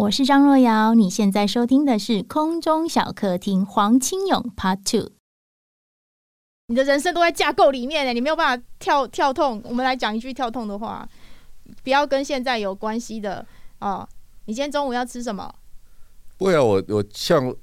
[0.00, 5.10] 我是张若瑶，你现在收听的是空中小客厅黄清勇 Part Two。
[6.68, 9.60] 你的人生都在架构里面呢，你没有办法跳跳痛。
[9.62, 11.06] 我们来讲一句跳痛的话，
[11.84, 13.44] 不要跟现在有关系的
[13.80, 14.08] 哦。
[14.46, 15.54] 你今天中午要吃什么？
[16.38, 17.54] 不会啊，我我像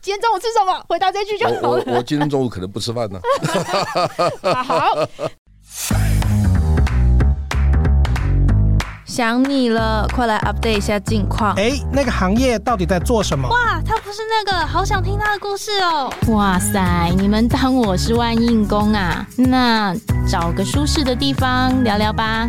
[0.00, 0.82] 今天中午吃什么？
[0.88, 1.84] 回答这句就好了。
[1.86, 3.20] 我，我今天中午可能不吃饭呢。
[4.64, 5.06] 好。
[9.10, 11.52] 想你了，快来 update 一下近况。
[11.56, 13.48] 哎，那个行业到底在做什么？
[13.48, 16.08] 哇，他不是那个，好想听他的故事哦。
[16.28, 19.26] 哇塞，你们当我是万应公啊？
[19.36, 19.92] 那
[20.28, 22.48] 找个舒适的地方聊聊吧。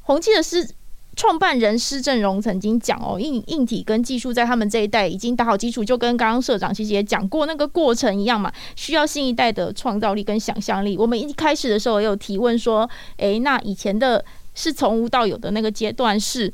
[0.00, 0.81] 红记的是。
[1.14, 10.96] 创办人施正荣曾经讲哦，硬硬体跟技术在他们这一代已经打好基础，就跟刚刚社长其实也讲过那个过程一样嘛，需要新一代的创造力跟想象力。
[10.96, 12.88] 我们一开始的时候也有提问说，
[13.18, 16.50] 诶，那以前的是从无到有的那个阶段，是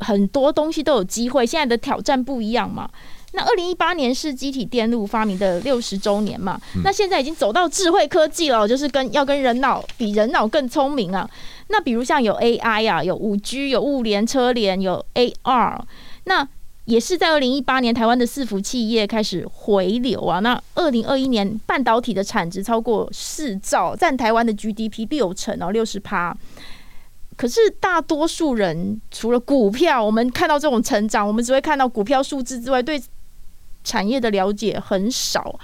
[0.00, 2.90] 很多东西都有机会，现在的挑战不一样嘛。
[3.36, 11.28] 那二零一八年是机体电路发明的六十周年嘛，那现在已经走到智慧科技了，就是跟要跟人脑比人脑更聪明啊。
[11.68, 15.80] 那比如像有 AI 啊，有五 G，有物联车联，有 AR，
[16.24, 16.46] 那
[16.84, 20.38] 也是在二零一八年台湾的伺服企业开始回流啊。
[20.38, 26.36] 那二零二一年半导体的产值超过四兆，占台湾的 GDP 六成哦，六十趴。
[27.36, 33.02] 可是大多数人除了股票，我们看到这种成长，我们只会看到股票数字之外，对
[33.84, 35.60] 产业的了解很少。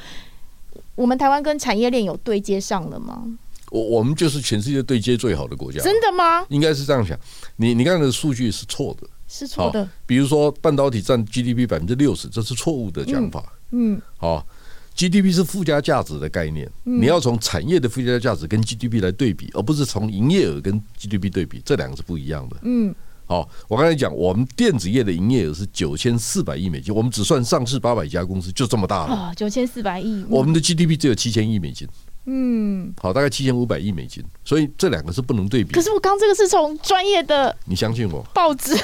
[0.94, 3.24] 我们台湾跟产业链有对接上了吗？
[3.70, 6.44] 我我们就是全世界对接最好的国家，真的吗？
[6.48, 7.18] 应该是这样想。
[7.56, 9.88] 你你看的数据是错的，是错的。
[10.06, 13.44] 比如说半导体占 GDP 百分之六十，这是错误的讲法。
[13.70, 14.44] 嗯，好
[14.96, 22.56] ，GDP 是附加价值的概念，你要从产业的附加价值跟 GDP 来对比，而不是从营业额跟 GDP 对比，这两个是不一样的。
[22.62, 22.92] 嗯，
[23.30, 29.14] 好，我刚才讲，我们电子业的营业额是九千四百亿美金，我们只算上市八百家公司就这么大了。
[29.14, 31.86] 啊，九千四百亿，我们的 GDP 只有七千亿美金。
[32.24, 35.70] 嗯，好，大概七千五百亿美金，所以这两个是不能对比。
[35.72, 38.20] 可是我刚这个是从专业的，你相信我？
[38.34, 38.76] 报纸，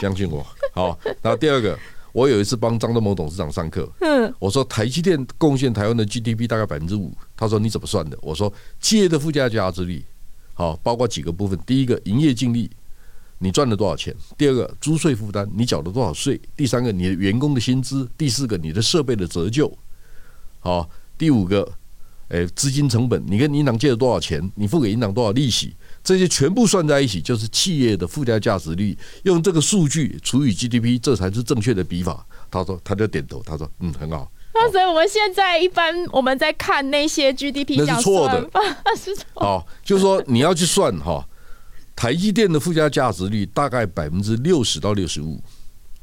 [0.00, 0.42] 相信我。
[0.72, 1.78] 好，然后第二个，
[2.12, 8.16] 我有一次帮张忠谋董事长上课，嗯，我说台积电贡献台湾的 GDP 大概百分之五，他说你怎么算的？
[8.22, 8.50] 我说
[8.80, 10.02] 企业的附加价值率，
[10.54, 12.70] 好，包括几个部分，第一个营业净利，
[13.38, 14.14] 你赚了多少钱？
[14.36, 16.40] 第二个租税负担，你缴了多少税？
[16.56, 19.76] 第三个你的员工的薪资，第四个你的设备的折旧，
[20.60, 20.88] 好，
[21.18, 21.72] 第五个。
[22.28, 24.50] 哎，资金成本，你跟银行借了多少钱？
[24.56, 25.76] 你付给银行多少利息？
[26.02, 28.98] 这些全部算在一起，就是企业的附加价值率。
[29.22, 32.26] 用这个数据除以 GDP，这才是正确的比法。
[32.50, 34.28] 他说，他就点头，他说，嗯，很好。
[34.52, 38.50] 那所以我们现在一般我们在看那些 GDP，那是错的，
[38.96, 39.24] 是错。
[39.34, 41.24] 好，就是说你要去算哈，
[41.96, 45.42] 台积电的附加价值率大概百分之六十到六十五，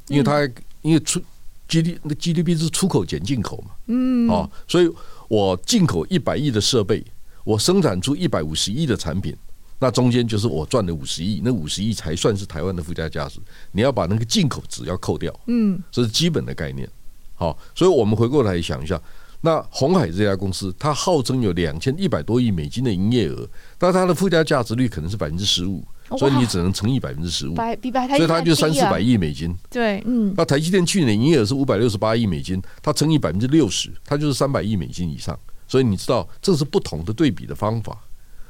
[0.10, 0.42] 因为它
[0.82, 1.22] 因为出
[1.70, 4.92] GD 那 GDP 是出口减进口嘛，嗯，哦，所以。
[5.30, 7.04] 我进口一百亿的设备，
[7.44, 9.36] 我生产出一百五十亿的产品，
[9.80, 13.40] 那中间就是我赚的五十亿，那五十亿才算是台湾的附加价值。
[13.72, 16.88] 你要把那个进口值要扣掉，嗯，这是基本的概念。
[17.34, 19.02] 好，所以我们回过来想一下，
[19.46, 23.46] 那鸿海这家公司，它号称有两千一百多亿美金的营业额，
[23.78, 25.84] 但它的附加价值率可能是百分之十五。
[26.18, 29.56] 所以你只能乘以百分之十五，所以它就三四百亿美金。
[29.70, 30.32] 对，嗯。
[30.38, 35.38] 那台积电去年营业额是五百六十八亿美金，它乘以百分之六十，它就是三百亿美金以上。
[35.68, 37.98] 所以你知道这是不同的对比的方法。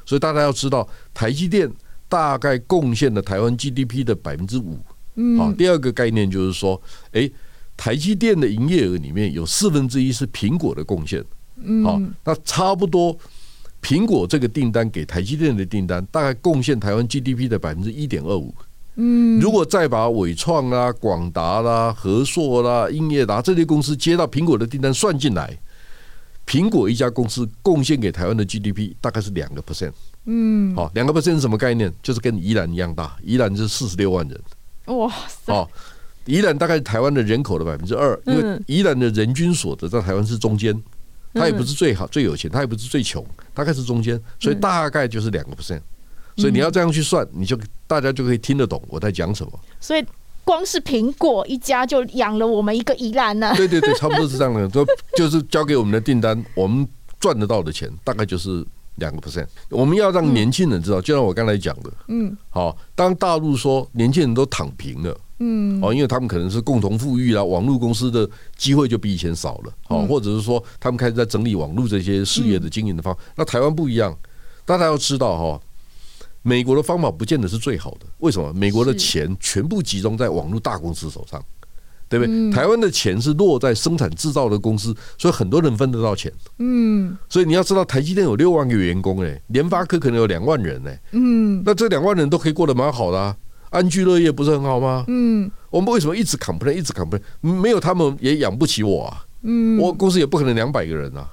[0.05, 1.71] 所以大家要知道，台积电
[2.09, 4.77] 大概贡献了台湾 GDP 的百分之五。
[5.15, 5.37] 嗯。
[5.37, 7.31] 好，第二个概念就是说，诶，
[7.75, 11.23] 台积电的营业额里面有四分之一是苹果的贡献。
[11.61, 11.83] 嗯。
[11.83, 13.17] 好，那差不多。
[13.81, 18.55] 苹果这个订单给台积电的订单，大概贡献台湾 GDP 的百分之一点二五。
[18.95, 25.57] 嗯，如果再把伟创啦、广达啦、和硕啦、英业达这些公司接到苹果的订单算进来，
[26.47, 29.91] 苹果一家公司贡献给台湾的 GDP 大概是两个 percent。
[30.25, 31.91] 嗯，好，两个 percent 是什么概念？
[32.01, 34.39] 就是跟宜兰一样大，宜兰是四十六万人。
[34.85, 35.51] 哇塞！
[35.51, 35.69] 好，
[36.25, 40.81] 宜兰大概是台湾的人口的百分之二，因为宜兰的人均所得在台湾是中间。
[41.35, 43.25] 它也不是最好最有钱，它也不是最穷，
[43.55, 45.81] 大概是中间，所以大概就是两个 percent。
[46.37, 49.51] 所以你要这样去算，你就大家就可以听得懂我在讲什么。
[49.79, 50.05] 所以
[50.43, 53.51] 光是苹果一家就养了我们一个宜兰呢。
[53.55, 54.85] 对对对， 差不多是这样的，就
[55.17, 56.87] 就是交给我们的订单，我们
[57.19, 58.63] 赚得到的钱大概就是
[58.95, 59.47] 两个 percent。
[59.69, 65.17] 我们要让年轻人知道，就像我刚才讲的，嗯，好，当大陆说年轻人都躺平了。
[65.39, 73.19] 嗯，哦，因为他们可能是共同富裕啊，网络公司的机会就比以前少了，哦，或者是说他们开始在整理网络这些事业的经营的方法。
[73.35, 74.15] 那台湾不一样，
[74.63, 75.61] 大家要知道哈，
[76.43, 78.05] 美国的方法不见得是最好的。
[78.19, 78.53] 为什么？
[78.53, 81.43] 美国的钱全部集中在网络大公司手上，
[82.13, 82.51] 对不对？
[82.51, 86.31] 台湾的钱是落在生产制造的公司，所以很多人分得到钱。
[86.59, 93.35] 嗯，所以你要知道，台积电有六万个员工，哎，联发科可能有两万人，哎，嗯，那这两万人都可以过得蛮好的啊，
[93.71, 95.03] 安居乐业不是很好吗？
[95.07, 97.19] 嗯，我们为什么一直 complain，一直 complain？
[97.41, 99.25] 没有他们也养不起我啊。
[99.41, 101.27] 嗯，我公司也不可能两百个人啊，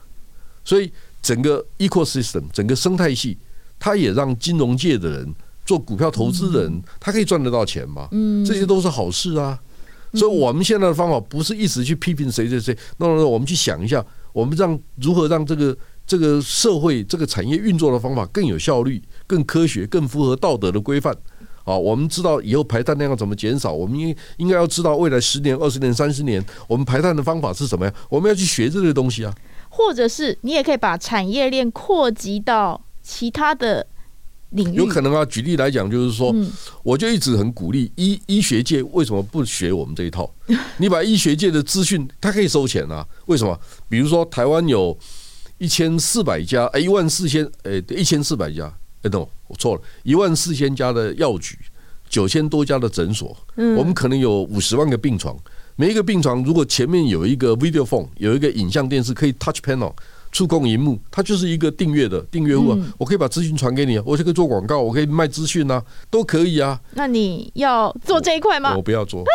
[0.64, 0.90] 所以
[1.20, 3.36] 整个 ecosystem 整个生态系，
[3.78, 5.34] 它也让金融界的人
[5.66, 8.08] 做股票投资人，他可以赚得到钱嘛。
[8.12, 9.58] 嗯，这些都是好事啊。
[10.14, 15.76] 所以我们现在的方法不是一直去批评谁谁谁，那那我们去想一下，我们让如何让这个
[16.06, 21.14] 这个社会这个产业运作的方法更有效率、更科学、更符合道德的规范。
[21.62, 27.94] 好，我们知道以后排碳量要怎么减少，我们应应该要知道未来十年、二十年、三十年我们排碳的方法是什么呀？
[28.08, 29.32] 我们要去学这些东西啊。
[29.68, 33.86] 或者是你也可以把产业链扩及到其他的
[34.50, 34.76] 领域。
[34.76, 36.34] 有可能啊，举例来讲，就是说，
[36.82, 40.32] 我就一直很鼓励医医学界为什么不学我们这一套？
[40.78, 43.06] 你把医学界的资讯，它可以收钱啊？
[43.26, 43.58] 为什么？
[43.88, 44.96] 比如说台湾有
[45.58, 48.72] 一千四百家，哎，一万四千，哎，一千四百家。
[49.02, 51.58] 哎，no，我错了，一万四千家的药局，
[52.08, 55.34] 九千多家的诊所，嗯，我们可能有五十万个病床，
[55.76, 59.94] 每一个病床如果前面有一个 video phone，有一个影像电视，可以 touch panel
[60.32, 66.80] 触控荧幕，它就是一个订阅的订阅户啊，我可以把资讯传给你，我就可以做广告，我可以卖资讯啊，都可以啊。
[66.92, 68.70] 那你要做这一块吗？
[68.72, 69.26] 我，我不要做， 为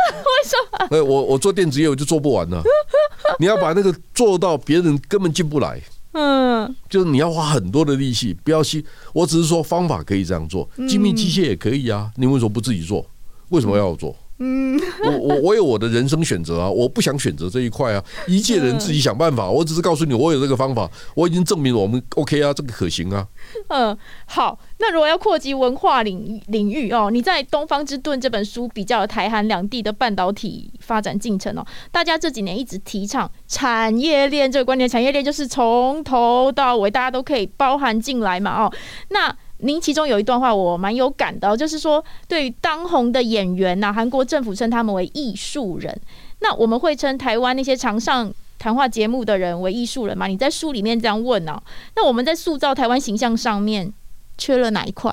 [0.46, 1.04] 什么？
[1.04, 2.62] 我我做电子业我就做不完了，
[3.40, 5.82] 你要把那个做到别人根本进不来。
[6.18, 8.86] 嗯，就是你要花很多的力气，不要去。
[9.12, 12.10] 我只是说方法可以这样做，精密机械也可以啊。
[12.16, 13.06] 你为什么不自己做？
[13.50, 14.12] 为什么要做？
[14.12, 14.25] 嗯，
[15.04, 18.04] 我我我有我的人生选择啊，我不想选择这一块啊。
[18.28, 23.26] 一介人自己想办法，我只是告诉你，我有这个方法，我已经证明我们 OK 啊，这个可行啊。
[23.70, 38.74] 嗯，好，那如果要扩及文化领领域哦，你在《东方之盾》这本书比较台韩两地的半导体发展进程哦，大家这几年一直提倡产业链这个观念，产业链就是从头到尾大家都可以包含进来嘛哦，
[39.10, 39.34] 那。
[39.66, 46.00] 您其中有一段话我蛮有感的，就是说对于当红的演员呐，韩国政府称他们为艺术人，
[46.40, 50.28] 那我们会称台湾那些常上谈话节目的人为艺术人吗？
[50.28, 51.60] 你在书里面这样问呢？
[51.96, 53.92] 那我们在塑造台湾形象上面
[54.38, 55.12] 缺了哪一块？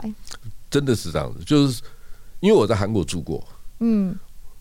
[0.71, 1.83] 真的是这样子，就是
[2.41, 3.43] 因为我在韩国住过，
[3.81, 4.15] 嗯，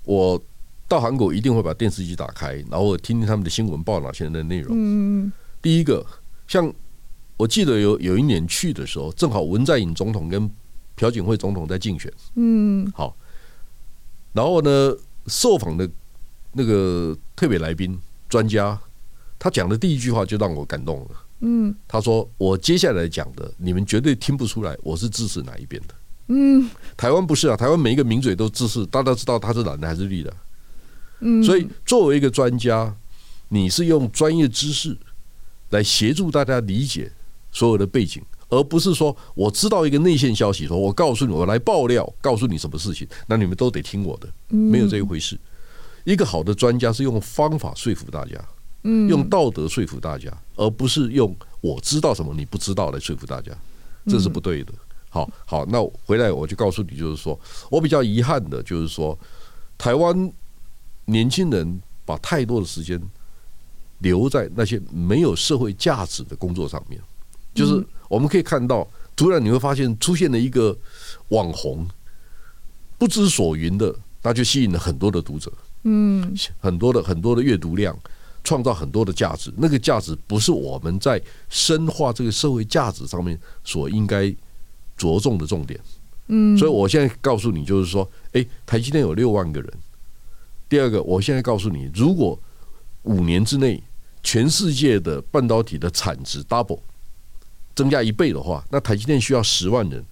[0.06, 0.42] 我
[0.88, 4.74] 到韩国一定会把电视机打开，然后我听听他们的新闻报哪些的内容。
[4.74, 6.06] 嗯，第一个
[6.48, 6.74] 像。
[7.42, 10.48] 我记得有有一年去的时候，正好文在寅总统跟
[10.94, 12.14] 朴槿惠总统在竞选。
[12.36, 13.18] 嗯，好，
[14.32, 14.96] 然后呢，
[15.26, 15.90] 受访的
[16.52, 18.00] 那个特别来宾
[18.30, 18.80] 专家，
[19.40, 21.10] 他讲的第一句话就让我感动了。
[21.40, 25.96] 嗯，他说：“我接下来讲的，你们绝对听不出来我是支持哪一边的。”
[26.30, 30.32] 嗯，台湾不是啊，台湾每一个名嘴都支持，大家知道他是蓝的还是绿的。
[31.22, 32.96] 嗯，所以作为一个专家，
[33.50, 34.96] 你是用专业知识
[35.72, 37.12] 来协助大家理解。
[37.52, 45.40] 所有的背景，而不是说我知道一个内线消息，说我告诉你，我来爆料，告诉你什么事情，那你们都得听我的，没有这一回事。
[46.04, 48.36] 一个好的专家是用方法说服大家，
[48.84, 53.52] 嗯用道德说服大家，而不是用我知道什么你不知道来说服大家，
[54.08, 54.74] 这是不对的。
[55.10, 57.40] 好好，那回来我就告诉你，就是说
[57.70, 59.18] 我比较遗憾的就是说，
[59.78, 60.34] 台湾
[61.06, 63.00] 年轻人把太多的时间
[64.00, 67.00] 留在那些没有社会价值的工作上面。
[67.54, 70.78] 就是我们可以看到，突然你会发现出现了一个
[71.30, 71.86] 网红，
[72.98, 73.94] 不知所云的，
[74.24, 75.52] 那就吸引了很多的读者，
[75.84, 77.98] 嗯，很多的很多的阅读量，
[78.44, 79.52] 创造很多的价值。
[79.58, 84.34] 那个价值不是我们在深化这个社会价值上面所应该
[84.96, 85.80] 着重的重点。
[86.28, 89.74] 嗯，所以我现在告诉你，就是说，诶，台积电有六万个人。
[90.70, 92.40] 第二个，我现在告诉你，如果
[93.04, 93.84] 五年之内
[94.24, 96.80] 全世界的半导体的产值 double。
[97.82, 100.06] 增加一倍的话，那台积电需要十万人，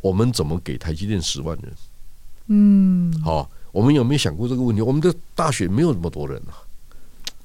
[0.00, 1.72] 我们怎么给台积电十万人？
[2.48, 4.82] 嗯，好，我们有没有想过这个问题？
[4.82, 6.66] 我们的大学没有那么多人啊，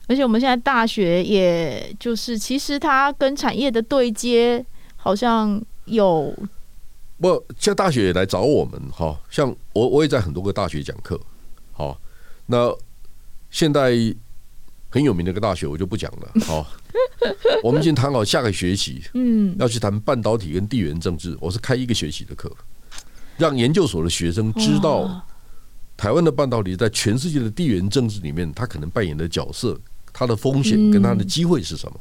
[0.08, 4.66] 而且我们现在大学也就是，其实它跟产业的对接
[4.96, 6.36] 好像有，
[7.20, 11.22] 不，像大学也来找我们，哈，像我我也在很多个大学讲课，
[11.72, 12.02] 好，
[12.48, 12.76] 那
[13.52, 14.16] 现在。
[14.92, 16.32] 很有名的一个大学，我就不讲了。
[16.46, 16.68] 好，
[17.64, 21.36] 我们已经谈好下个学期， 嗯，要去谈半导体跟地缘政治。
[21.40, 22.52] 我是开一个学期的课，
[23.38, 25.26] 让研究所的学生知道
[25.96, 29.80] 台湾的半导体在全世界的地缘政治里面，它可能扮演的角色、
[30.12, 32.00] 它的风险跟它的机会是什么。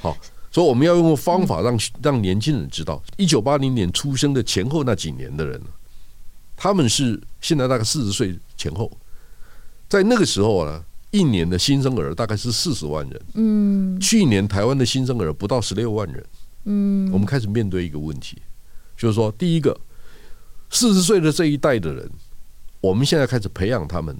[0.00, 0.16] 好，
[0.50, 5.60] 所以我们要用方法让让年轻人知道，一九八零年出生的前后那几年的人，
[6.56, 8.90] 他们是现在大概四十岁前后，
[9.88, 10.82] 在那个时候啊，
[11.14, 13.22] 一年的新生儿大概是四十万人。
[13.34, 16.26] 嗯，去年台湾的新生儿不到十六万人。
[16.64, 18.36] 嗯，我们开始面对一个问题，
[18.96, 19.78] 就是说，第一个，
[20.70, 22.10] 四十岁的这一代的人，
[22.80, 24.16] 我们现在开始培养他们。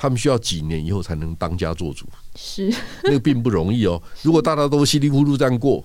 [0.00, 2.06] 他们需要几年以后才能当家做主？
[2.36, 4.00] 是那个并不容易哦。
[4.22, 5.84] 如果大家都稀里糊涂这样过，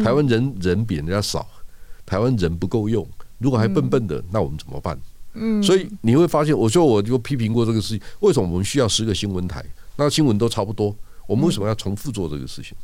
[0.00, 1.44] 台湾人人比人家少，
[2.06, 3.04] 台湾人不够用，
[3.38, 4.96] 如果还笨笨的，那我们怎么办？
[5.34, 9.64] 嗯，所以你会发现，我说我就批评过这个事情，为什么我们需要十个新闻台？
[9.98, 12.74] 那新闻都差不多，我们为什么要重复做这个事情？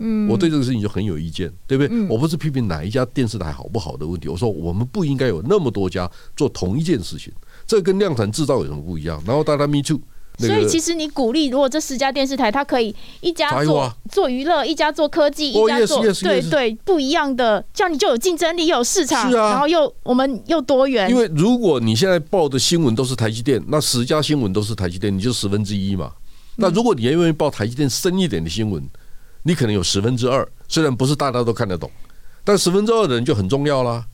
[0.00, 2.06] 嗯，我对这个事情就很有意见，对不对？
[2.06, 7.32] 我不是批评哪一家电视台好不好的问题，我说我们不应该有那么多家做同一件事情。
[7.66, 9.20] 这跟量产制造有什么不一样？
[9.26, 10.00] 然后大家 me too，
[10.38, 21.10] 所以其实你鼓励，如果这十家电视台，它可以一家做做娱乐，一家做科技，一家做对对不一样的，这样你就有竞争力，又有市场，然后又我们又多元。
[21.10, 26.12] 因为如果你现在报的新闻都是台积电，那十家新闻都是台积电，你就十分之一嘛。
[26.60, 28.82] 那如果你愿意报台积电深一点的新闻，
[29.44, 31.88] 你可能有十分之二，虽然不是大家都看得懂，
[32.42, 34.04] 但十分之二的人就很重要啦。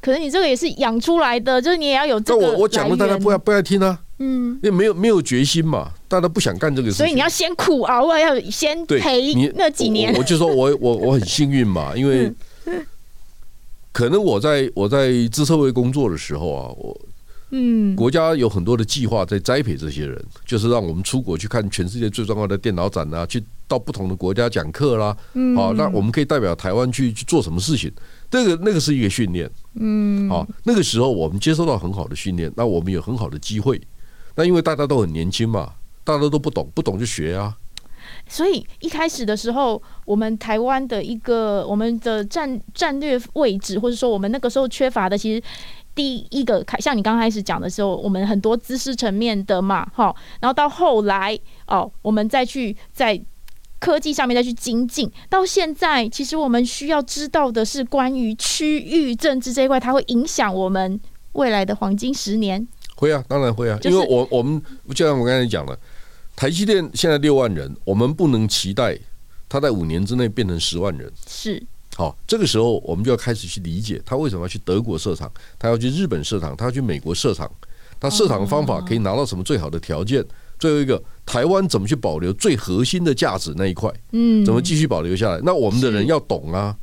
[0.00, 2.46] 可能你这个也是养出来的，就是你也要有这个。
[2.46, 4.00] 我我讲了，大家不要不要听啊。
[4.18, 7.04] 嗯，因为没有没有决心嘛，大家不想干这个事情。
[7.04, 10.12] 所以你要先苦熬啊，要先赔那几年。
[10.14, 12.32] 我，我就说我我我很幸运嘛，因为
[13.92, 16.98] 可能我在我在资策会工作的时候啊，我
[17.54, 25.14] 嗯，国家有很多的计划在栽培这些人，就是让我们出国去看全世界最重要的电脑展啊，去到不同的国家讲课啦。
[25.34, 27.92] 嗯，好，那我们可以代表台湾去去做什么事情。
[28.30, 33.78] 那个那个是一个训练，嗯，好，那个时候我们接受到很好的训练，那我们有很好的机会。
[34.34, 37.54] 那因为大家都很年轻嘛，大家都不懂，不懂就学啊。
[38.26, 45.42] 所以一开始的时候，我们台湾的一个我们的战战略位置，或者说我们那个时候缺乏的，其实
[45.94, 53.22] 第一个开，像你刚开始讲的时候，我们很多知识层面的嘛，哈，然后到后来哦，我们再去在。
[53.82, 61.00] 科技上面再去精进，到现在其实我们需要知道的是关于区域政治这一块，它会影响我们
[61.32, 62.64] 未来的黄金十年。
[62.94, 64.62] 会啊，当然会啊，因为我我们
[64.94, 65.76] 就像我刚才讲了，
[66.36, 68.96] 台积电现在六万人，我们不能期待
[69.48, 71.12] 它在五年之内变成十万人。
[71.26, 71.60] 是，
[71.94, 77.50] 好，这个时候我们就要开始去理解他为什么要去德国设厂，他要去日本设厂，他要去美国设厂，
[78.00, 80.24] 他设厂的方法可以拿到什么最好的条件？
[80.58, 83.92] 最后一个，台湾怎么去保留最核心的价值那一块？
[84.12, 85.40] 嗯，怎么继续保留下来？
[85.42, 86.76] 那我们的人要懂啊，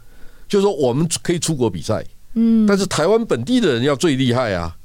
[0.50, 4.76] 就是说我们可以出国比赛，嗯，但是台湾本地的人要最厉害啊。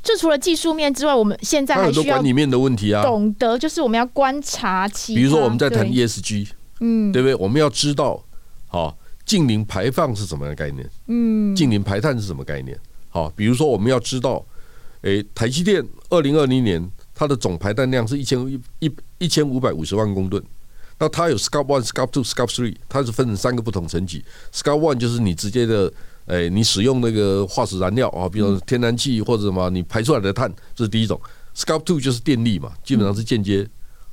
[0.00, 5.16] 就除了技术面之外，我们现在还需要管理面的问题啊，懂得就是我们要观察其。
[5.16, 6.48] 比如说我们在谈 ESG，
[6.78, 7.34] 嗯，对不对？
[7.34, 8.24] 我们要知道，
[8.68, 8.96] 好，
[9.28, 10.90] 净零排放是什么样的概念？
[11.06, 12.76] 嗯，近零排碳是什么概念？
[13.10, 14.44] 好，比如说我们要知道，
[15.02, 16.90] 诶，台积电二零二零年。
[17.20, 20.40] 它的总排碳量是一千一一一千五百五十万公吨，
[21.00, 24.24] 那它有 Scope One、Scope Two、Scope Three，它是分成三个不同层级。
[24.54, 25.92] Scope One 就是你直接的，
[26.26, 31.20] 诶，你使用那个化石燃料啊，比如天然气或者什么，你排出来的碳，这是第一种。
[31.56, 33.68] Scope Two 就是电力嘛，基本上是间接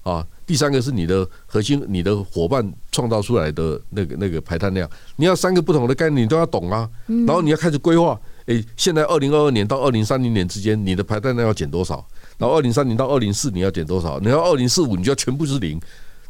[0.06, 0.26] 啊。
[0.48, 6.88] 第三个是你的核心，你的伙伴创造出来的那个那个排碳量，你要三个不同的概念，你都要懂啊。
[7.08, 12.06] 然后你要开始规划，诶，现在二零二二年到二零三零年之间，你的排碳量要减多少？
[12.38, 14.20] 然后二零三零到二零四你要减多少？
[14.20, 15.82] 你要二零四五你就要全部是零，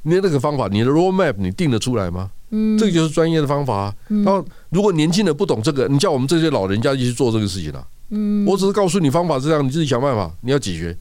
[0.03, 2.31] 你那个方法，你的 roadmap 你定得出来吗？
[2.51, 3.95] 嗯，这个就是专业的方法啊。
[4.07, 7.85] 然后如果年轻人不懂这个，你叫我们这些老人家去做这个事情啊？
[8.11, 10.97] 嗯，我只是告诉你方法是这样，你自己想办法，你要解决。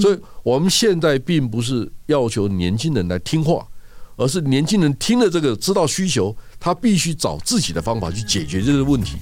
[0.00, 3.66] 所以我们现在并不是要求年轻人来听话，
[4.16, 9.18] 而是年轻人听了这个知道需求，他必须找自己的方法去解决这个问题。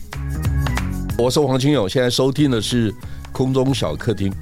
[1.18, 2.94] 我是黄清勇，现在收听的是
[3.32, 4.32] 空中小客厅。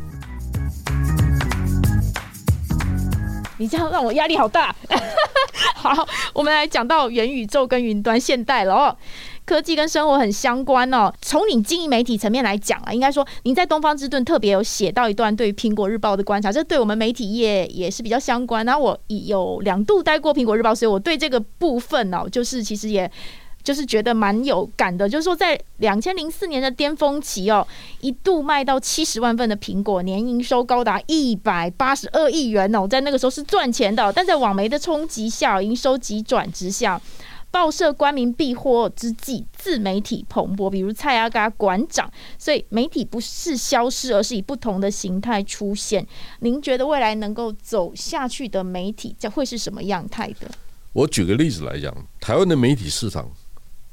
[3.57, 4.75] 你这样让我压力好大。
[5.75, 8.97] 好，我们来讲到元宇宙跟云端现代了哦。
[9.49, 11.11] 科技跟生活很相关哦。
[11.23, 18.67] 从你经营媒体层面来讲啊，应该说您在东方之盾特别有写到一段对于苹果日报的观察，这对我们媒体业也是比较相关。
[18.67, 23.11] 然后我有两度待过苹果日报，所以我对这个部分哦，就是其实也。
[23.65, 27.67] 就是觉得蛮有感的，就是说在两千零四年的巅峰期哦，
[28.01, 34.11] 一度卖到七十万份的苹果，年营收高达一百八十二亿元哦，在那个时候是赚钱的。
[34.11, 36.99] 但在网媒的冲击下，营收急转直下，
[37.51, 46.07] 报社官民避祸之际，自媒体蓬勃，比如蔡阿嘎馆长，所以媒体不是消失，而是以不同的形态出现。
[46.41, 50.49] 您觉得未来能够走下去的媒体将会是什么样态的？
[50.93, 53.31] 我举个例子来讲，台湾的媒体市场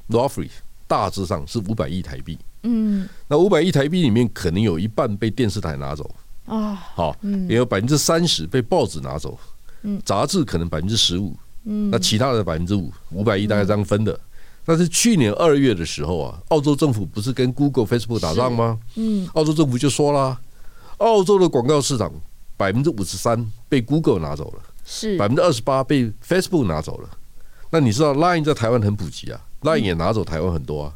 [0.08, 0.50] roughly
[0.86, 2.38] 大致上是五百亿台币。
[2.62, 6.10] 嗯，那五百亿台币里面，可能有一半被电视台拿走
[6.46, 7.16] 啊，好，
[7.48, 9.38] 也有百分之三十被报纸拿走，
[9.82, 11.34] 嗯，杂志可能百分之十五，
[11.66, 14.18] 嗯，那其他的百分之五，五百亿大概这样分的。
[14.64, 18.78] 但是去年二月的时候啊，澳洲政府不是跟 Google、Facebook 打仗吗？
[18.96, 20.40] 嗯，澳洲政府就说啦，
[20.98, 22.12] 澳洲的广告市场
[22.56, 27.10] 百分之五十三被 Google 拿走了，是百分之二十八被 Facebook 拿走了。
[27.70, 30.94] 那你知道 Line 在台湾很普及啊，Line 也拿走台湾很多啊。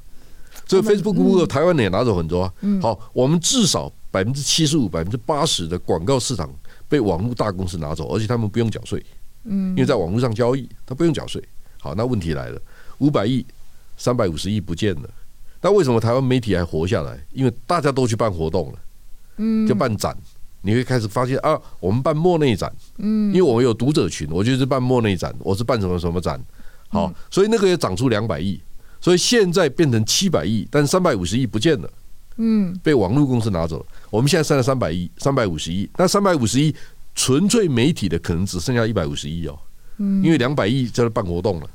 [0.66, 2.52] 所以 Facebook、Google 台湾也拿走很多啊。
[2.80, 6.48] 好，我们至少百分之七十五、百分之八十的广告市场
[6.88, 9.04] 被网络大公司拿走，而且他们不用缴税。
[9.44, 11.42] 嗯，因为在网络上交易，他不用缴税。
[11.80, 12.60] 好，那问题来了，
[12.98, 13.44] 五百亿、
[13.96, 15.08] 三百五十亿不见了。
[15.62, 17.18] 那为什么台湾媒体还活下来？
[17.32, 18.78] 因为大家都去办活动了，
[19.38, 20.16] 嗯，就办展。
[20.62, 26.38] 你会开始发现啊，我们办莫内展，嗯，因为我们有读者群，我就是办莫内展，我是办什么什么展。
[26.88, 28.60] 好，所以那个也涨出两百亿。
[29.00, 31.90] 所以现在变成七百亿，但三百五十亿不见了，
[32.36, 33.86] 嗯，被网络公司拿走了。
[34.10, 36.74] 我们现在剩了三百亿、三百五十亿，那三百五十亿
[37.14, 39.58] 纯粹媒体的可能只剩下一百五十亿哦，
[39.98, 41.68] 嗯，因为两百亿在那办活动了，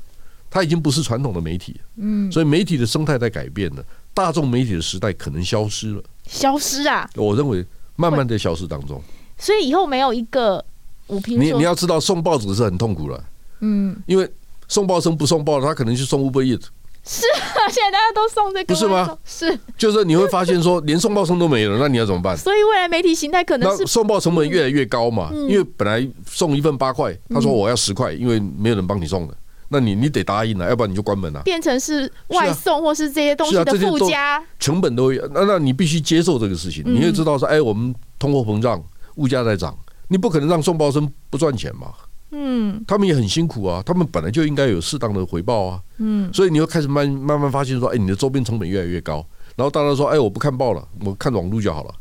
[0.50, 7.08] 它已经不是传统的媒体，嗯，所以媒体的生态在改变了，大众媒体的时代可能消失了，消失啊？
[7.14, 7.64] 我认为
[7.94, 9.02] 慢慢的消失当中，
[9.38, 10.64] 所以以后没有一个
[11.08, 13.24] 五平，你你要知道送报纸是很痛苦了，
[13.60, 14.28] 嗯，因为
[14.68, 16.60] 送报生不送报，他可能去送 Uber。
[17.08, 19.16] 是啊，现在大家都送这个，不是吗？
[19.24, 22.36] 是，就是你会发现说，连送报生都没有了，那你要怎么办？
[22.36, 29.34] 所以未来媒体形态可能是送报成本越来越高嘛，因为本来送一份八块，他说我要十块，因为没有人帮你送的，
[29.68, 31.40] 那你你得答应了，要不然你就关门了。
[31.42, 38.82] 变成是外送或是这些东西的附加成本都有，那那你必须接受这个事情，你也知道说，哎，我们通货膨胀，
[39.14, 41.92] 物价在涨，你不可能让送报生不赚钱嘛。
[42.30, 45.80] 嗯，他们也很辛苦啊，他们本来就应该有适当的回报啊。
[45.98, 51.94] 嗯，所以你又开始慢慢慢发现说，哎，你的周边成本越来越高，然后大家说，哎，我不看报了，我看网络就好了。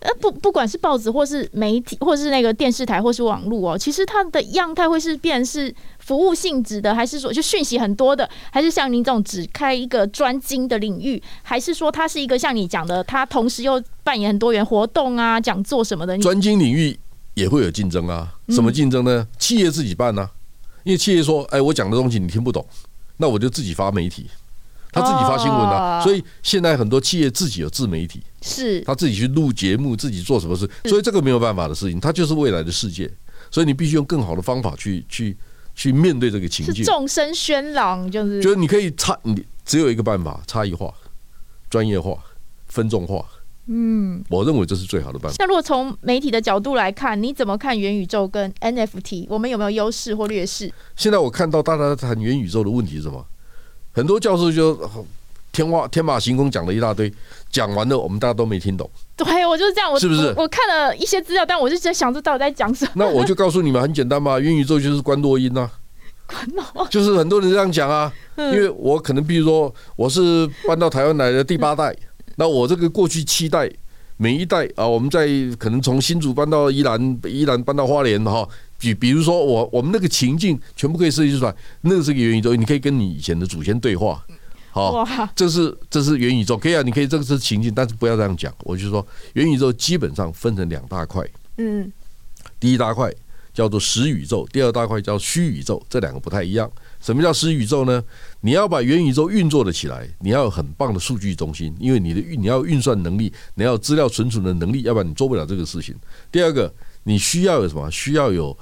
[0.00, 16.16] 呃，不，不管是报纸或是媒体，或是那个电视台，或是网络哦，其实它的样态会是变是服务性质的，还是说就讯息很多的，还是像您这种只开一个专精的领域，还是说它是一个像你讲的，它同时又扮演很多元活动啊、讲座什么的？
[16.18, 16.96] 专精领域。
[17.38, 18.34] 也会有竞争啊？
[18.48, 19.26] 什么竞争呢？
[19.38, 20.28] 企业自己办啊，
[20.82, 22.66] 因为企业说：“哎，我讲的东西你听不懂，
[23.18, 24.28] 那我就自己发媒体，
[24.90, 30.68] 他自己发新闻啊。”所以现在很多企业自己有自媒体，是他自己去录节目，自己做什么事。
[30.84, 33.10] 所以这个没有办法的事情，它就是未来的世界。
[33.50, 35.36] 所以你必须用更好的方法去去
[35.74, 36.84] 去面对这个情境。
[36.84, 40.92] 众生喧嚷，就是就是你可以差，你只有一个办法：差异化、
[41.70, 42.18] 专业化、
[42.66, 43.24] 分众化。
[43.70, 45.36] 嗯，我认为这是最好的办法。
[45.38, 49.26] 那如果从媒体的角度来看，你怎么看元宇宙跟 NFT？
[49.28, 50.72] 我们有没有优势或劣势？
[50.96, 53.22] 现在我看到大家谈元宇宙的问题是什么？
[53.92, 54.78] 很多教授就
[55.52, 57.12] 天花天马行空讲了一大堆，
[57.50, 58.88] 讲完了我们大家都没听懂。
[59.16, 59.92] 对，我就是这样。
[59.92, 60.44] 我是不是我？
[60.44, 62.92] 我看了一些资料，但我就在想，这到底在讲什么？
[62.94, 65.70] 那我就告诉你们，很简单嘛， 元宇宙就是观落阴啊。
[66.26, 71.94] 观落就是很多人这样讲啊，因为我可能比如说我是搬到台湾来的第八代。
[72.40, 73.68] 那我这个过去七代，
[74.16, 75.26] 每一代啊，我们在
[75.58, 78.48] 可能从新竹搬到宜兰，宜兰搬到花莲哈，
[78.78, 84.24] 比比如说我我们那个情境全部可以设计出来，那个是个元宇宙，你可以跟你以前的祖先对话，
[84.70, 91.92] 好，这是这是元宇宙，可以啊，你可以这个是情境，但是不要这样讲，我就说元宇宙基本上分成两大块，嗯，
[92.60, 93.12] 第一大块
[93.52, 96.70] 叫做实宇宙，第二大块叫虚宇宙，这两个不太一样。
[97.00, 98.02] 什么叫实宇宙呢？
[98.40, 105.94] 你要把元宇宙运作的起来，你要有很棒的数据中心，因为你的运你要运算能力，你要有资料存储的能力，要不然你做不了这个事情。
[106.30, 106.72] 第二个，
[107.04, 107.88] 你需要有什么？
[107.90, 108.56] 需要有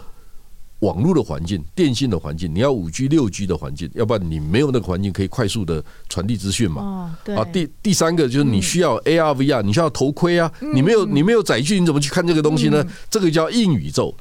[0.81, 6.83] 网络的环境、电信的环境，你要五 G、六 G 的环境，要不然你没有那个环境可以快速的传递资讯嘛。
[6.83, 7.35] 哦，对。
[7.35, 12.87] 啊，第第三个就是你需要 AR、VR，你需要头盔啊，你没有你没有载具，你怎么去看这个东西呢？
[13.11, 14.15] 这个叫硬宇宙、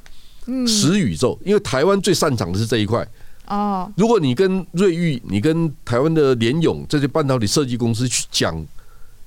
[0.66, 3.06] 实宇宙，因为台湾最擅长的是这一块。
[3.48, 8.66] 哦，如果你跟瑞昱、你跟台湾的联咏这些半导体设计公司去讲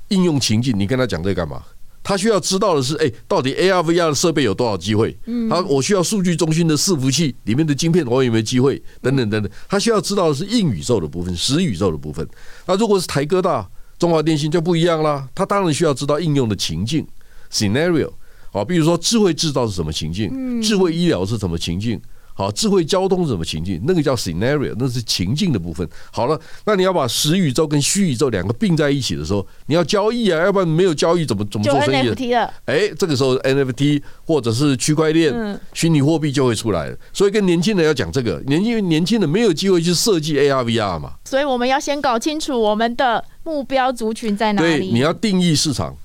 [0.08, 1.62] 应用情境，你跟他讲这干嘛？
[2.02, 5.14] 他需要知道的是，哎，到底 AR、VR 的设备有多少机会？
[5.26, 8.82] 嗯，他我需要数据中心的伺服器里面的晶片，我有没有机会？
[9.02, 12.26] 等等等等，他需要知道的是硬宇宙的部分、实宇宙的部分。
[12.66, 17.06] 那如果是台哥大、中华电信就不一样啦，他当然需要知道应用的情境
[17.52, 18.10] （scenario）。
[18.50, 20.62] 好，比如说智慧制造是什么情境？
[20.62, 22.00] 智慧医疗是什么情境？
[22.38, 23.82] 好，智慧交通是什么情境？
[23.84, 25.86] 那个叫 scenario，那是情境的部分。
[26.12, 32.32] 好了，那你要把实宇宙跟虚宇宙两个并在一起的时候，你要交易啊，要不然没有交易怎么怎么做生意？
[32.66, 36.96] 哎，这个时候 NFT 或者是区块链、虚拟货币就会出来。
[37.12, 41.14] 所以跟年轻人要讲这个，年轻年轻人没有机会去设计 AR VR 嘛。
[41.24, 44.78] 所以我们要先搞清楚我们的目标族群在哪里。
[44.78, 45.96] 对，你要定义市场，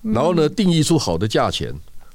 [0.00, 1.70] 然后呢，定义出好的价钱。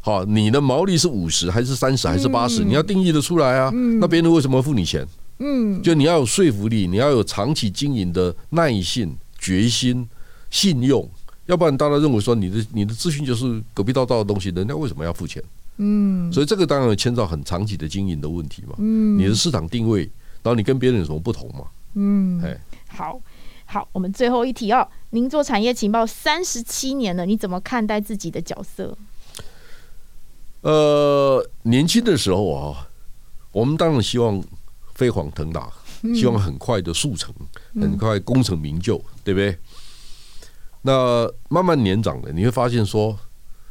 [0.07, 2.63] 好，你的毛利是五十还是三十还是八十？
[2.63, 3.69] 你要定义得出来啊。
[3.99, 5.05] 那别人为什么付你钱？
[5.39, 10.07] 嗯，就你要有说服力，你要有长期经营的耐性、决心、
[10.49, 11.05] 信用，
[11.47, 15.43] 要不然大家认为说你的你的资讯就是狗屁道道的东西，人家为什么要付钱？
[15.75, 18.75] 嗯，所以这个当然牵涉很长期的经营的问题嘛。
[18.77, 20.03] 嗯，你的市场定位，
[20.41, 21.65] 然后你跟别人有什么不同嘛？
[21.95, 23.19] 嗯，哎，好
[23.65, 24.87] 好，我们最后一题哦。
[25.09, 28.97] 您做产业情报三十七年了，你怎么看待自己的角色？
[30.67, 32.89] 呃，年轻的时候啊，
[33.53, 34.43] 我们当然希望
[34.95, 35.71] 飞黄腾达，
[36.13, 37.33] 希望很快的速成，
[37.75, 39.57] 很快功成名就，对不对？
[40.81, 43.17] 那慢慢年长了，你会发现说，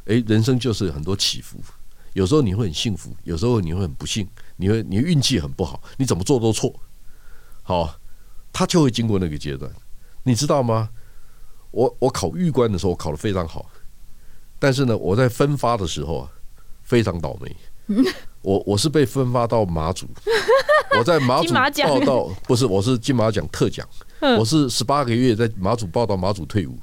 [0.05, 1.59] 哎，人生就是很多起伏，
[2.13, 6.73] 有时候你会很幸福，有时候你会很不幸，你会你运气很不好，你怎么做都错。
[7.61, 7.95] 好，
[8.51, 9.71] 他就会经过那个阶段，
[10.23, 10.89] 你知道吗？
[11.69, 13.69] 我我考预官的时候，我考得非常好，
[14.57, 16.31] 但是呢，我在分发的时候啊。
[16.87, 17.53] 非常倒霉，
[18.41, 20.07] 我我是被分发到马祖，
[20.97, 23.85] 我在马祖报道，不是，我是金马奖特奖，
[24.39, 26.79] 我是十八个月在马祖报道，马祖退伍，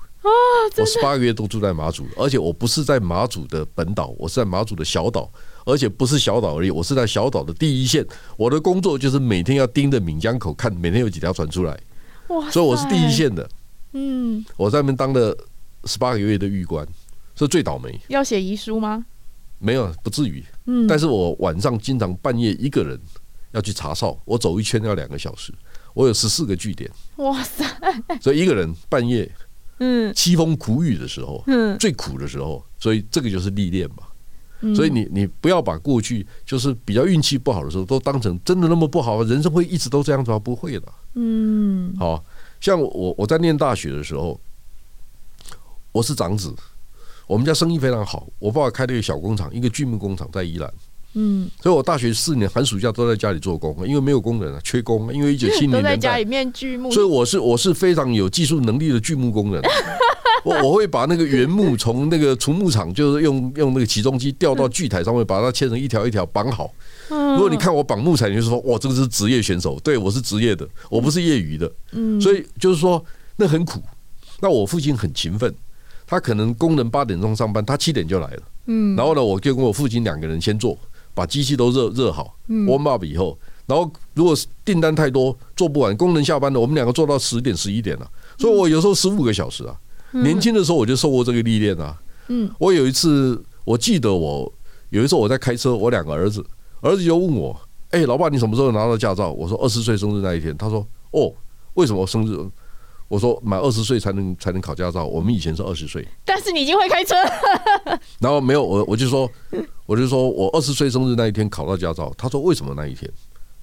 [0.76, 5.26] 我十八个月都住在马祖，而且我不是在马祖的本岛，我是在马祖的小岛，
[5.64, 11.74] 而且不是小岛而已，我是在小岛的第一线，我的工作就是每天要盯着闽江口看，每天有几条船出来，
[12.52, 13.48] 所以我是第一线的，
[13.92, 15.34] 嗯，我在那边当了
[15.84, 16.86] 十八个月的狱官，
[17.36, 19.06] 是最倒霉，要写遗书吗？
[19.58, 20.44] 没有，不至于。
[20.66, 23.00] 嗯，但是我晚上经常半夜一个人
[23.52, 25.52] 要去查哨，我走一圈要两个小时，
[25.94, 26.90] 我有十四个据点。
[27.16, 27.64] 哇塞！
[28.20, 29.30] 所以一个人半夜，
[29.78, 34.04] 嗯，凄风苦雨的时候，嗯，最苦的时候，所以这个就是历练嘛。
[34.74, 40.38] 所以你你不要把过去就是比较运气不好的时候都当成真的那么不好，人生会一直都这样子吗？
[40.38, 40.92] 不会的。
[41.14, 42.24] 嗯，好
[42.60, 44.40] 像我我在念大学的时候，
[45.92, 46.54] 我是长子。
[47.26, 50.72] 我们家生意非常好，我爸爸开了一个小工厂，一个锯木工厂在宜兰。
[51.16, 55.14] 嗯，所以我大学四年寒暑假都在家里做工，因为没有工人啊，缺工。
[55.14, 59.62] 因为一九七零年代家里面锯木，所以我是我是非常有技术能力的锯木工人。
[60.44, 66.70] 我我会把那个原木从那个除木场，就是用用那个起重机吊到锯台上面，把它切成一条一条绑好。
[67.08, 69.80] 如果你看我绑木材，你就说哇，这个是职业选手。
[69.82, 71.72] 对，我是职业的，我不是业余的。
[71.92, 73.02] 嗯，所以就是说
[73.36, 73.80] 那很苦。
[74.40, 75.54] 那我父亲很勤奋。
[76.14, 78.42] 他可能工人八点钟上班，他七点就来了。
[78.66, 80.78] 嗯，然后呢，我就跟我父亲两个人先做，
[81.12, 84.32] 把机器都热热好，warm up 以后，然后如果
[84.64, 88.08] 订单太多做不完，工人下班了，我们两个做到十点十一点了。
[88.38, 89.76] 所以我有时候十五个小时啊。
[90.12, 92.00] 年轻的时候我就受过这个历练啊。
[92.28, 94.52] 嗯，我有一次我记得我
[94.90, 96.46] 有一次我在开车，我两个儿子，
[96.80, 101.32] 儿子就问我：“哎，老爸，你什么时候拿到驾照？”我说：“二十岁生日那一天。”他说：“哦，
[101.74, 102.38] 为什么生日？”
[103.06, 106.06] 我说满二十岁才能才能考驾照，我们以前是二十岁。
[106.24, 108.00] 但是你已经会开车了。
[108.18, 109.30] 然后没有我我就说
[109.86, 112.12] 我就说我二十岁生日那一天考到驾照。
[112.16, 113.10] 他说为什么那一天？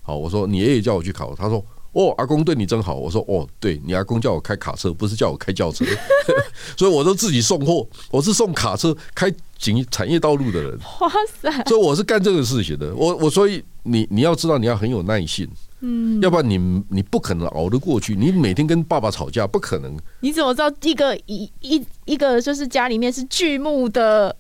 [0.04, 1.36] 好，我说你爷爷叫我去考。
[1.36, 2.96] 他说哦，阿公对你真好。
[2.96, 5.84] 我说哦，对你阿公叫我开卡车，不是叫我开轿车。
[6.78, 10.80] 所以我都自己送货，我是送卡车开景产业道路的人。
[11.00, 11.52] 哇塞！
[11.66, 12.94] 所以我是干这个事情的。
[12.96, 15.50] 我我所以你你要知道你要很有耐性。
[15.84, 16.58] 嗯，要不然你
[16.90, 18.16] 你不可能熬得过去。
[18.16, 19.98] 你每天跟爸爸吵架，不可能。
[20.20, 24.36] 你怎么知道一个一一一个就是家里面是锯木的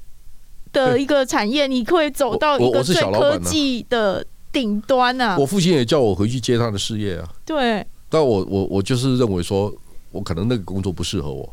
[0.72, 5.36] 的一个产业，你会走到一个最科技的顶端啊？
[5.40, 7.28] 我父亲也叫我回去接他的事业啊。
[7.44, 7.86] 对。
[8.08, 9.74] 但我我我就是认为说，
[10.12, 11.52] 我可能那个工作不适合我。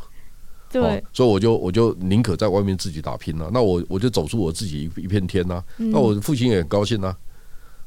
[0.71, 1.03] 对。
[1.15, 3.49] 所以我就我就宁可在外面自己打拼了。
[3.55, 5.65] 那我我就走出我自己一一片天呐。
[5.79, 7.17] 那我父亲也很高兴呐。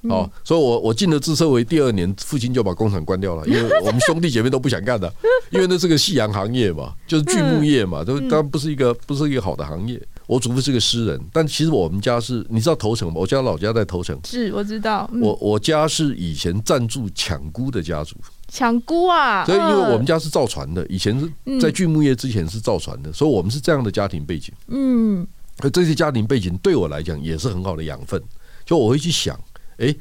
[0.09, 5.11] 好，所以我我进了自车围第二年，父亲就把工厂关掉了，因为 我们兄弟姐妹都不想干的，
[5.51, 10.01] 因为那是个夕阳行业嘛，就是锯木业嘛，都当然不是一个不是一个好的行业。
[10.27, 13.15] 我祖父是个诗人，但其实我们家是，你知道头城吗？
[13.17, 15.09] 我家老家在头城，是我知道。
[15.21, 18.15] 我我家是以前赞助抢姑的家族，
[18.47, 19.43] 抢姑啊！
[19.45, 24.53] 所以因为我们家是造船的，以前是在锯木业之前是造船的，所以我们是这样的家庭背景。
[24.69, 28.21] 嗯，可这些家庭背景对我来讲也是很好的养分，
[28.65, 29.37] 就我会去想。
[29.81, 29.93] 哎，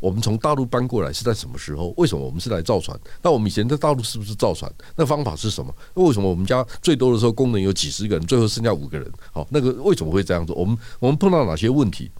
[0.00, 1.94] 我们从大陆搬过来是在什么时候？
[1.96, 2.98] 为什么我们是来造船？
[3.22, 4.70] 那我们以前在大陆是不是造船？
[4.96, 5.72] 那方法是什么？
[5.94, 9.10] 为什么我们家最多的时候工人有几十个人，最后剩下五个人？
[9.32, 10.52] 好，那个为什么会这样子？
[10.54, 12.10] 我们我们碰到哪些问题？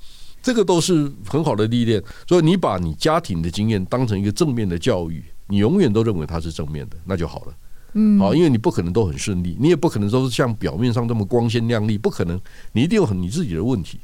[0.41, 2.03] 这个都是很好的历练。
[2.29, 7.55] 所以你把你家庭的经验当成一个正面的教育，你永远都认为它是正面的，那就好了。
[7.95, 12.41] 嗯，好，因为你不可能都很顺利，你也不可能都是像表面上这么光鲜亮丽，不可能，
[12.73, 13.99] 你一定有很你自己的问题。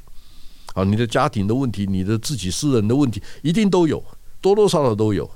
[0.74, 4.04] 啊，你的家庭的问题，你的自己私人的问题，一定都有，
[4.42, 5.28] 多多少少都有。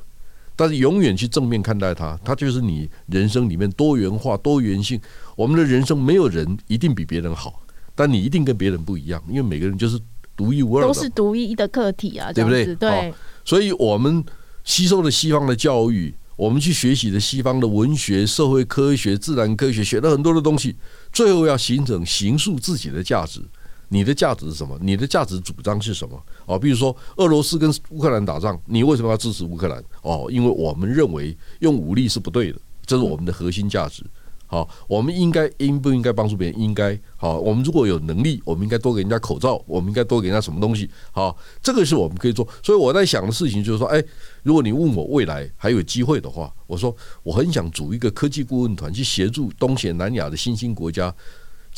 [0.55, 5.01] 但是永远去正面看待它，它就是你人生里面多元化、多元性。
[5.37, 7.63] 我们的人生没有人一定比别人好，
[7.95, 9.97] 但你一定跟别人不一样，因为每个人就是
[10.37, 12.75] 独一无二的，都是独一的个体啊，对不对？
[12.75, 13.15] 对。
[13.45, 14.25] 所以我们
[14.65, 20.75] 吸收了西方的教育，我们去学习的西方的文学、社会科学、自然科学，学了很多的东西，
[21.13, 23.41] 最后要形成形塑自己的价值。
[23.89, 24.79] 你的价值是什么？
[24.83, 26.23] 你的价值主张是什么？
[26.47, 29.83] 哦，比如说俄罗斯跟乌克兰打仗，你为什么要支持乌克兰？
[30.03, 34.05] 哦，因为我们认为用武力是不对的，这是我们的核心价值。
[34.51, 36.59] 好，我们应该应不应该帮助别人？
[36.59, 36.99] 应该。
[37.19, 40.89] 好，我们如果有能力，我们应该多给人家口罩，我们应该多给人家什么东西？
[41.11, 42.49] 好，这个是我们可以做。
[42.63, 44.03] 所以我在想的事情就是说，哎，
[44.43, 51.15] 如果你问我未来还有机会的话，我说我很想组一个科技顾问团，去协助东协南亚的新兴国家。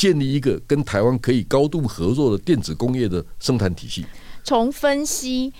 [0.00, 4.06] 建立一个跟台湾可以高度合作的电子工业的生产体系，
[4.42, 5.52] 从分析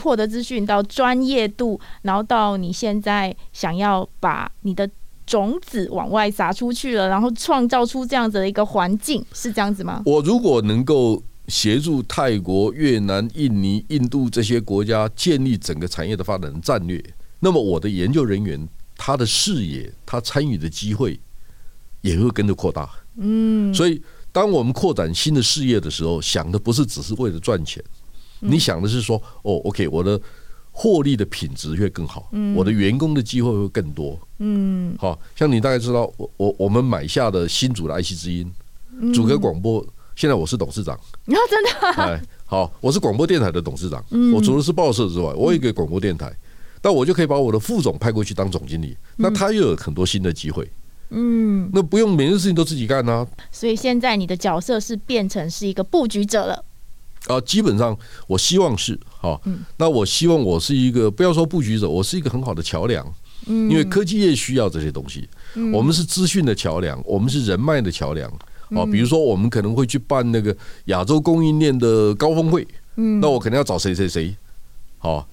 [0.00, 4.88] 获得资讯到专业度，然后到你现在想要把你的
[5.26, 10.00] 种子往外撒出去了，然后创造出这样子的一个环境，是这样子吗？
[10.06, 17.02] 我如果能够协助泰国、越南、印尼、印度这些国家建立整个产业的发展战略，
[17.40, 21.18] 那么我的研究人员他的视野、他参与的机会
[22.02, 22.88] 也会跟着扩大。
[23.16, 24.00] 嗯，所以
[24.32, 27.82] 当我们扩展新的事业的时候，想的不是只是为了赚钱，
[28.40, 30.20] 你想的是说，哦，OK，我的
[30.70, 34.18] 获利的品质会更好，我的员工的机会会更多。
[34.38, 38.50] 嗯，好像你大概知道，我我我们买下的新竹的爱惜之音，
[39.12, 40.98] 主歌广播，现在我是董事长。
[41.24, 44.02] 然 后真的，哎，好，我是广播电台的董事长。
[44.32, 46.34] 我除了是报社之外，我有一个广播电台，
[46.82, 50.70] 那我就可以把我的副总派过去当总经理，那他又有很多新的机会。
[51.10, 53.26] 嗯，那不用每件事情都自己干呢、啊。
[53.50, 56.64] 所以现在你的角色是变成是一个布局者了。
[57.26, 57.96] 啊，基本上
[58.26, 59.38] 我希望是哈。
[59.44, 59.64] 嗯。
[59.76, 63.04] 那我希望我是一个不要说布局者，我是一个很好的桥梁。
[63.46, 63.68] 嗯。
[63.70, 65.28] 因为科技业需要这些东西。
[65.54, 65.72] 嗯。
[65.72, 68.30] 我们是资讯的桥梁，我们是人脉的桥梁。
[68.70, 72.66] 啊，比如说我们可能会去办那个亚洲供应链的高峰会。
[72.96, 73.20] 嗯。
[73.20, 74.34] 那我可能要找谁谁谁。
[74.98, 75.28] 好。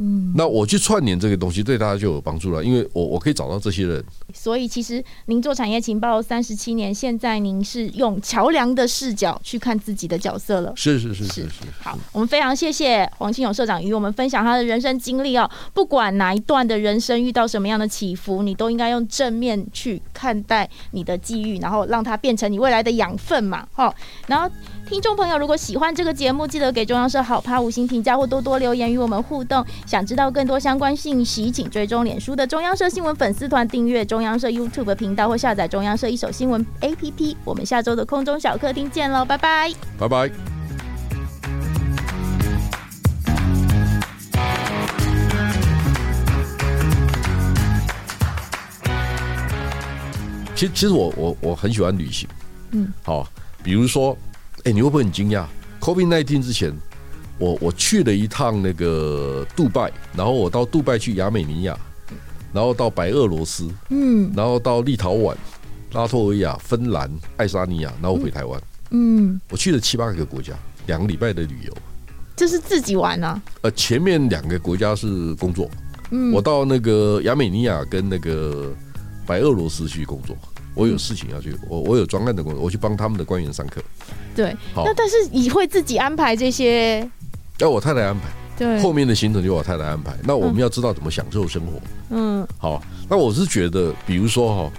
[0.00, 4.04] 嗯，那我去串联这个东西，对大家就有帮助了，因为我我可以找到这些人。
[4.32, 10.72] 所以其实您做产业情报三十七年，现在您是用桥梁的视角去看自己的角色了。
[10.76, 11.48] 是是是是是，是。
[11.80, 15.50] 好，我们非常谢谢黄清勇社长与我们分享他的人生经历哦。
[15.74, 23.66] 不管哪一段的人生遇到什么样的起伏，你都应该用正面去看待你的际遇，然后让它变成你未来的养分嘛。
[23.72, 23.92] 哈，
[24.26, 24.48] 然后。
[24.88, 29.62] 听众朋友，如果喜欢这个节目，记得给中央社好 POD 五星评价或多多留言与我们互动。
[29.84, 37.36] 想知道更多相关信息，请追踪脸书的中央社新闻粉丝团，订阅中央社 YouTube 频道或下载中央社一手新闻 APP。
[37.44, 40.30] 我们下周的空中小客厅见喽，拜拜，拜拜。
[50.54, 52.26] 其实，其实我我我很喜欢旅行，
[52.70, 53.28] 嗯，好，
[53.62, 54.16] 比如说。
[54.64, 55.44] 哎，你会不会很惊讶
[55.80, 56.72] ？COVID-19 之前，
[57.38, 61.78] 我我去了一趟那个杜拜，然后我到杜拜去亚美尼亚，
[62.52, 65.34] 然后到白俄罗斯，嗯，然后到立陶宛、
[65.92, 70.52] 拉脱维亚、芬兰、爱沙尼亚，然后回台湾，嗯，我去了七八个国家，
[70.86, 71.72] 两个礼拜的旅游。
[72.36, 73.40] 这是自己玩啊？
[73.62, 75.70] 呃，前面两个国家是工作，
[76.10, 78.72] 嗯，我到那个亚美尼亚跟那个
[79.26, 80.36] 白俄罗斯去工作。
[80.74, 83.82] 我有事情要去，我我有专案的工作，我去帮他们的官员上课。
[84.34, 84.84] 对，好。
[84.84, 87.08] 那但是你会自己安排这些？
[87.58, 88.26] 要我太太安排。
[88.56, 90.16] 对，后面的行程就我太太安排。
[90.24, 91.80] 那我们要知道怎么享受生活。
[92.10, 92.46] 嗯。
[92.58, 94.72] 好，那我是觉得，比如说哈，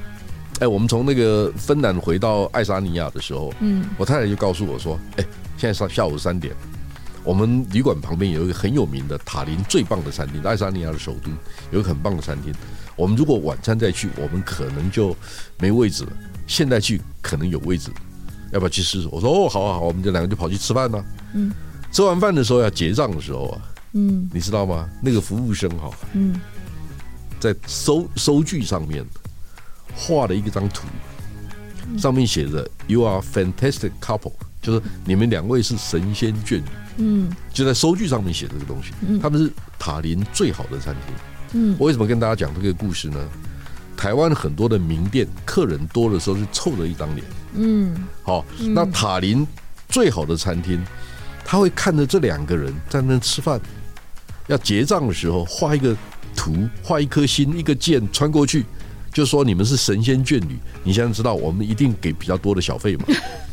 [0.59, 5.25] 哎，我们从那个芬兰回到爱沙尼亚的时候，嗯，我太太就告诉我说，哎，
[5.57, 6.53] 现在上下午三点，
[7.23, 11.31] 我们旅馆旁边有一个很有名的塔林最棒的餐厅，爱沙尼亚的首都
[11.71, 12.53] 有一个很棒的餐厅。
[12.99, 15.15] 我们如果晚餐再去，我们可能就
[15.57, 16.11] 没位置了。
[16.45, 17.89] 现在去可能有位置，
[18.51, 19.07] 要不要去试试？
[19.09, 21.05] 我说哦，好啊好，我们这两个就跑去吃饭了。
[21.33, 21.49] 嗯，
[21.93, 23.61] 吃完饭的时候要结账的时候啊，
[23.93, 24.89] 嗯，你知道吗？
[25.01, 26.41] 那个服务生哈，嗯，
[27.39, 29.05] 在收收据上面
[29.95, 30.85] 画了一张图，
[31.97, 36.63] 上面写着 “You are fantastic couple”，就是你们两位是神仙眷侣。
[36.97, 38.91] 嗯，就在收据上面写这个东西。
[39.21, 41.15] 他们是塔林最好的餐厅。
[41.53, 43.17] 嗯，我为什么跟大家讲这个故事呢？
[43.97, 47.27] 台湾很多的名店，客人多的时候是臭了一张脸。
[47.55, 49.45] 嗯，好，那塔林
[49.89, 50.81] 最好的餐厅，
[51.43, 53.59] 他会看着这两个人在那吃饭，
[54.47, 55.93] 要结账的时候画一个
[56.33, 58.65] 图，画一颗心，一个箭穿过去，
[59.11, 60.57] 就说你们是神仙眷侣。
[60.83, 63.05] 你现在知道我们一定给比较多的小费嘛？